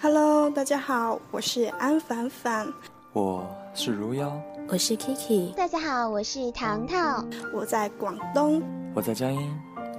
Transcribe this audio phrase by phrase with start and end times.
[0.00, 2.72] Hello，大家好，我是安凡凡，
[3.12, 4.30] 我是如妖，
[4.68, 8.62] 我是 Kiki，大家好，我是糖糖，我在广东，
[8.94, 9.52] 我在江阴，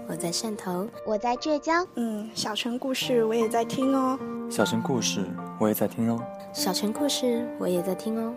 [0.08, 1.86] 我在汕头，我在浙江。
[1.96, 4.18] 嗯，小城故事我也在听哦。
[4.50, 5.26] 小城故事
[5.60, 6.24] 我也在听哦。
[6.54, 8.34] 小城故事我也在听哦。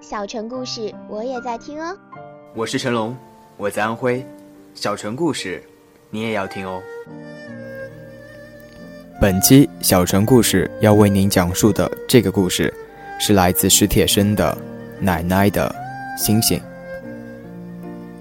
[0.00, 1.96] 小城故事我也在听哦。
[2.54, 3.16] 我是成龙，
[3.56, 4.24] 我在安徽。
[4.74, 5.62] 小城故事，
[6.10, 6.80] 你也要听哦。
[9.20, 12.72] 本期小城故事要为您讲述的这个故事，
[13.18, 14.56] 是来自史铁生的
[15.02, 15.74] 《奶奶的
[16.18, 16.58] 星星》。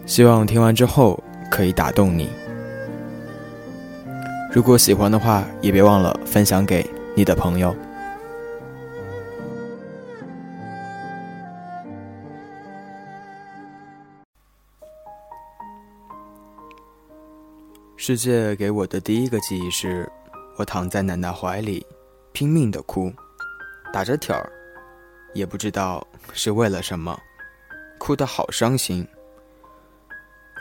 [0.05, 1.21] 希望听完之后
[1.52, 2.30] 可以打动你。
[4.52, 7.76] 如果喜欢的话，也别忘了分享给你的朋友。
[18.07, 20.07] 世界给我的第一个记忆是，
[20.57, 21.84] 我躺在奶奶怀里，
[22.34, 23.11] 拼命的哭，
[23.91, 24.48] 打着挺儿，
[25.34, 27.20] 也不知道是为了什么，
[27.98, 29.03] 哭得好伤心。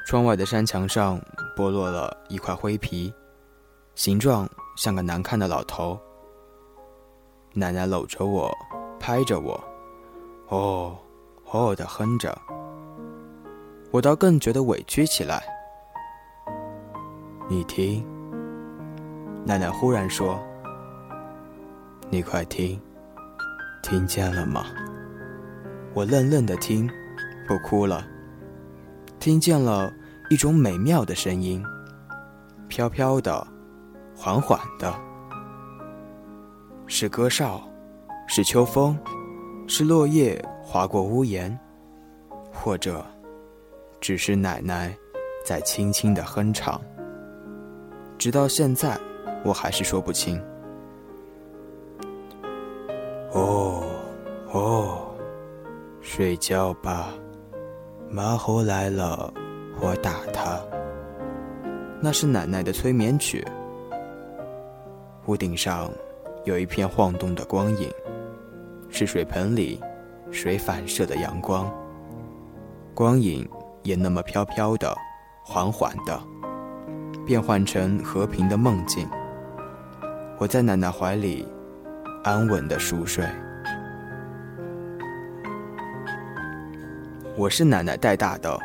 [0.06, 1.20] 窗外的山墙上
[1.54, 3.12] 剥落了一块灰皮，
[3.94, 6.00] 形状像个难看的老头。
[7.52, 8.50] 奶奶搂着我，
[8.98, 9.62] 拍着我，
[10.48, 10.96] 哦，
[11.50, 12.34] 哦的哼着，
[13.90, 15.53] 我倒更觉得委屈起来。
[17.46, 18.02] 你听，
[19.44, 20.42] 奶奶忽然说
[22.08, 22.80] ：“你快听，
[23.82, 24.64] 听见了吗？”
[25.92, 26.88] 我愣愣的听，
[27.46, 28.02] 不哭了。
[29.20, 29.92] 听见了
[30.30, 31.62] 一种美妙的声音，
[32.66, 33.46] 飘飘的，
[34.16, 34.94] 缓缓的，
[36.86, 37.62] 是歌哨，
[38.26, 38.98] 是秋风，
[39.68, 41.56] 是落叶划过屋檐，
[42.50, 43.04] 或者，
[44.00, 44.96] 只是奶奶
[45.44, 46.80] 在轻轻的哼唱。
[48.24, 48.98] 直到现在，
[49.44, 50.42] 我还是说不清。
[53.32, 53.84] 哦，
[54.50, 55.14] 哦，
[56.00, 57.12] 睡觉吧，
[58.08, 59.30] 马猴来了，
[59.78, 60.58] 我打他。
[62.00, 63.46] 那是奶奶的催眠曲。
[65.26, 65.90] 屋顶上
[66.44, 67.92] 有一片晃动的光影，
[68.88, 69.78] 是水盆里
[70.30, 71.70] 水反射的阳光。
[72.94, 73.46] 光影
[73.82, 74.96] 也那么飘飘的，
[75.44, 76.18] 缓缓的。
[77.24, 79.08] 变换成和平的梦境。
[80.38, 81.46] 我在奶奶怀里
[82.22, 83.24] 安稳的熟睡。
[87.36, 88.58] 我是奶奶带大的，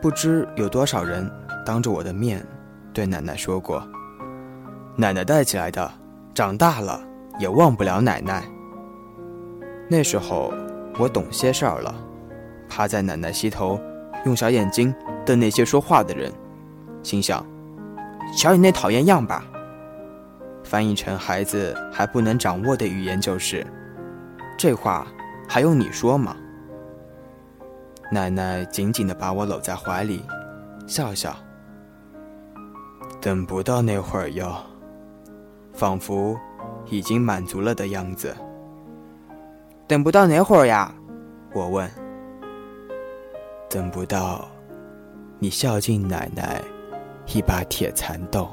[0.00, 1.30] 不知有多少人
[1.64, 2.44] 当着我的面
[2.92, 3.86] 对奶奶说过
[4.96, 5.90] ：“奶奶带起来的，
[6.34, 7.00] 长大了
[7.38, 8.42] 也忘不了奶奶。”
[9.88, 10.52] 那时候
[10.98, 11.94] 我懂些事儿了，
[12.68, 13.78] 趴在奶奶膝头，
[14.24, 14.92] 用小眼睛
[15.24, 16.32] 瞪那些说话的人，
[17.02, 17.44] 心想。
[18.36, 19.44] 瞧你那讨厌样吧！
[20.64, 23.64] 翻译成孩子还不能掌握的语言就是
[24.58, 25.06] ：“这话
[25.48, 26.36] 还用你说吗？”
[28.10, 30.24] 奶奶紧紧地把我搂在怀里，
[30.86, 31.36] 笑笑。
[33.20, 34.56] 等不到那会儿哟，
[35.72, 36.38] 仿佛
[36.86, 38.34] 已经满足了的样子。
[39.86, 40.92] 等不到哪会儿呀？
[41.52, 41.90] 我问。
[43.68, 44.46] 等不到
[45.38, 46.60] 你孝敬奶奶。
[47.26, 48.48] 一把铁蚕豆，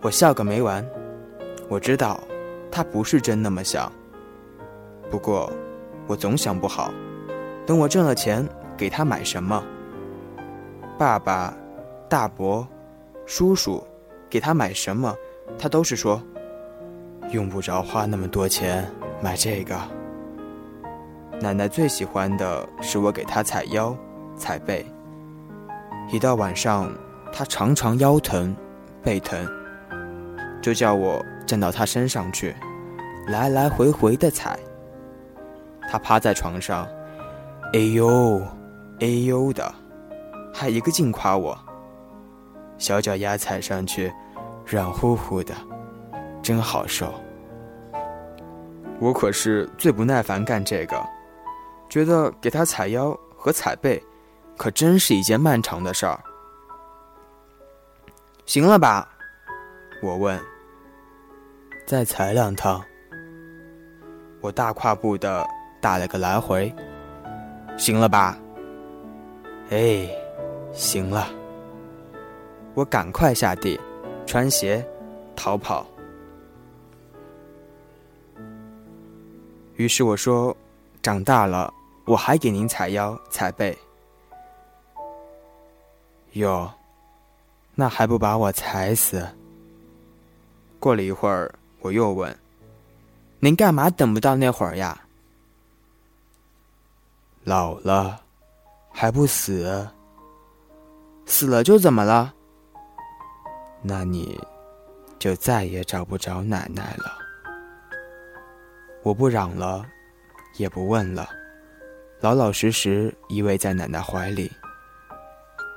[0.00, 0.84] 我笑个没完。
[1.68, 2.18] 我知道，
[2.70, 3.92] 他不是真那么想。
[5.10, 5.52] 不过，
[6.06, 6.90] 我总想不好，
[7.66, 8.46] 等我挣了钱，
[8.76, 9.62] 给他买什么？
[10.98, 11.54] 爸爸、
[12.08, 12.66] 大伯、
[13.26, 13.86] 叔叔，
[14.30, 15.14] 给他买什么，
[15.58, 16.20] 他都是说，
[17.30, 18.90] 用不着花那么多钱
[19.20, 19.78] 买这个。
[21.40, 23.94] 奶奶最喜欢的是我给她踩腰、
[24.36, 24.84] 踩背。
[26.10, 26.90] 一到晚上。
[27.32, 28.54] 他常常腰疼、
[29.02, 29.46] 背疼，
[30.60, 32.54] 就叫我站到他身上去，
[33.28, 34.58] 来来回回的踩。
[35.90, 36.86] 他趴在床上，
[37.72, 38.40] 哎呦，
[39.00, 39.72] 哎呦的，
[40.52, 41.58] 还一个劲夸我。
[42.76, 44.12] 小脚丫踩上去，
[44.66, 45.54] 软乎乎的，
[46.42, 47.12] 真好受。
[49.00, 51.02] 我可是最不耐烦干这个，
[51.88, 54.02] 觉得给他踩腰和踩背，
[54.56, 56.20] 可真是一件漫长的事儿。
[58.48, 59.06] 行了吧？
[60.00, 60.40] 我问。
[61.86, 62.82] 再踩两趟。
[64.40, 65.46] 我大跨步的
[65.82, 66.74] 打了个来回。
[67.76, 68.38] 行了吧？
[69.68, 70.08] 哎，
[70.72, 71.28] 行了。
[72.72, 73.78] 我赶快下地，
[74.26, 74.82] 穿鞋，
[75.36, 75.86] 逃跑。
[79.74, 80.56] 于是我说
[81.02, 81.70] ：“长大了，
[82.06, 83.76] 我还给您踩腰踩背。
[86.32, 86.70] 哟，
[87.80, 89.24] 那还不把我踩死？
[90.80, 92.36] 过了一会儿，我又问
[93.38, 95.00] ：“您干嘛等不到那会儿呀？”
[97.44, 98.20] 老了，
[98.90, 99.88] 还不死？
[101.24, 102.34] 死了就怎么了？
[103.80, 104.36] 那你，
[105.20, 107.16] 就再也找不着奶奶了。
[109.04, 109.86] 我不嚷了，
[110.56, 111.30] 也不问了，
[112.18, 114.50] 老老实实依偎在奶奶怀里。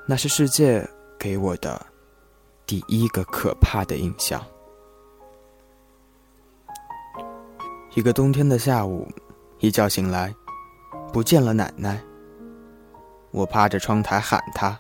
[0.08, 0.84] 那是世界
[1.20, 1.80] 给我的
[2.72, 4.42] 第一个可怕的印象。
[7.96, 9.06] 一个冬天的下午，
[9.60, 10.34] 一觉醒来，
[11.12, 12.02] 不见了奶奶。
[13.32, 14.80] 我趴着窗台喊她，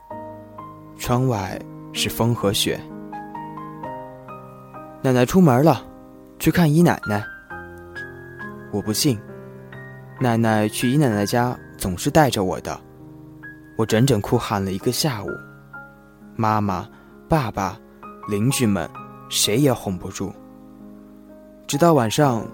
[0.97, 1.61] 窗外
[1.91, 2.79] 是风和雪。
[5.01, 5.85] 奶奶出门了，
[6.39, 7.21] 去看姨奶奶。
[8.71, 9.19] 我不信，
[10.17, 12.79] 奶奶去姨奶奶家总是带着我的。
[13.77, 15.27] 我整整哭喊了一个下午，
[16.37, 16.87] 妈妈、
[17.31, 17.79] 爸爸、
[18.27, 18.89] 邻居们，
[19.29, 20.33] 谁也哄不住。
[21.65, 22.45] 直到晚上，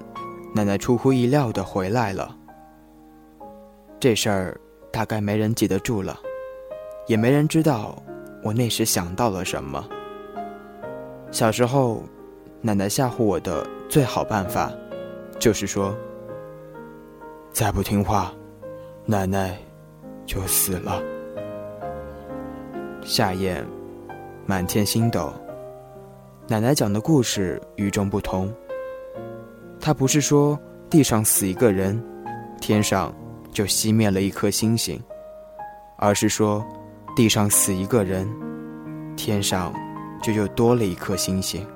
[0.54, 2.38] 奶奶出乎意料的回来了。
[4.00, 6.16] 这事儿大概没人记得住了，
[7.08, 7.98] 也没人知道
[8.44, 9.84] 我那时想到了什么。
[11.32, 12.04] 小时候，
[12.62, 14.72] 奶奶吓唬我的最好办法，
[15.40, 15.92] 就是说
[17.52, 18.32] ：“再不听话，
[19.08, 19.58] 奶奶
[20.28, 21.02] 就死了。”
[23.02, 23.66] 夏夜，
[24.48, 25.32] 满天星斗。
[26.48, 28.52] 奶奶讲的故事与众不同。
[29.78, 30.58] 她不是说
[30.90, 32.02] 地上死一个人，
[32.62, 33.14] 天上
[33.52, 34.98] 就熄灭了一颗星星，
[35.98, 36.66] 而是说
[37.14, 38.26] 地上死一个人，
[39.18, 39.74] 天上
[40.24, 41.68] 就又多了一颗星星。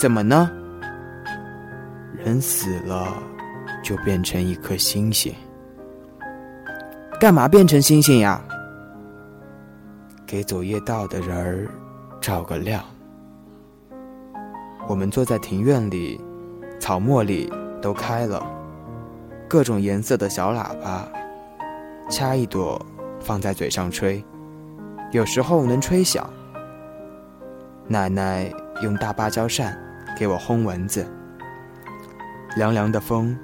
[0.00, 0.50] 怎么呢？
[2.16, 3.22] 人死了，
[3.84, 5.32] 就变成一颗星星。
[7.20, 8.44] 干嘛变成星星呀？
[10.28, 11.70] 给走夜道的人儿
[12.20, 12.84] 照个亮。
[14.86, 16.20] 我们坐在庭院里，
[16.78, 18.46] 草茉莉都开了，
[19.48, 21.08] 各种颜色的小喇叭，
[22.10, 22.78] 掐一朵
[23.18, 24.22] 放在嘴上吹，
[25.12, 26.28] 有时候能吹响。
[27.86, 28.52] 奶奶
[28.82, 29.74] 用大芭蕉扇
[30.14, 31.06] 给我轰蚊子。
[32.54, 33.34] 凉凉的风，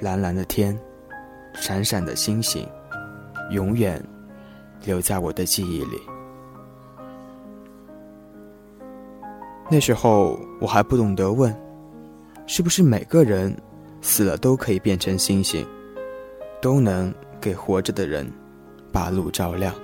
[0.00, 0.76] 蓝蓝的天，
[1.52, 2.68] 闪闪的星星，
[3.52, 4.02] 永远
[4.84, 6.00] 留在我的记忆里。
[9.70, 11.54] 那时候我还不懂得问，
[12.46, 13.54] 是不是每个人
[14.02, 15.66] 死了都可以变成星星，
[16.60, 18.30] 都能给活着的人
[18.92, 19.74] 把路照亮。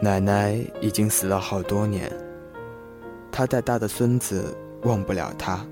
[0.00, 2.12] 奶奶已经死了好多年，
[3.32, 5.66] 她带大的孙子忘不了她。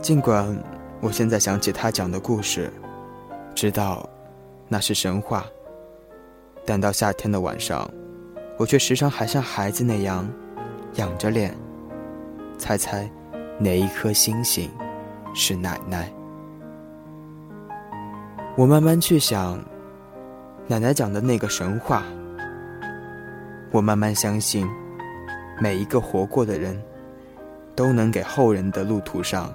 [0.00, 0.56] 尽管
[1.00, 2.72] 我现在想起她讲的故事，
[3.54, 4.08] 知道
[4.68, 5.44] 那是神话，
[6.64, 7.90] 但到夏天的晚上。
[8.62, 10.24] 我却时常还像孩子那样，
[10.94, 11.52] 仰着脸，
[12.56, 13.10] 猜猜
[13.58, 14.70] 哪一颗星星
[15.34, 16.08] 是奶奶。
[18.56, 19.58] 我慢慢去想，
[20.68, 22.04] 奶奶讲的那个神话。
[23.72, 24.64] 我慢慢相信，
[25.60, 26.80] 每一个活过的人，
[27.74, 29.52] 都能给后人的路途上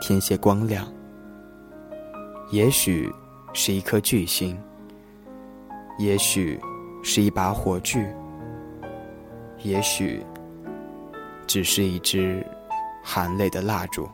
[0.00, 0.84] 添些光亮。
[2.50, 3.08] 也许
[3.52, 4.58] 是一颗巨星，
[5.96, 6.60] 也许
[7.04, 8.04] 是一把火炬。
[9.62, 10.24] 也许，
[11.46, 12.44] 只是一支
[13.02, 14.08] 含泪的蜡烛。